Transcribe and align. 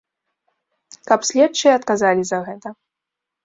Каб 1.11 1.27
следчыя 1.31 1.77
адказалі 1.83 2.23
за 2.33 2.43
гэта. 2.51 2.67